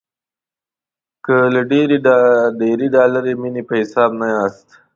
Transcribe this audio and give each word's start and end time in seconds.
که 1.25 1.35
له 1.53 1.61
ډېرې 2.61 2.85
ډالري 2.95 3.33
مینې 3.41 3.61
په 3.69 3.73
حساب 3.81 4.11
نه 4.19 4.27
یاست. 4.35 4.67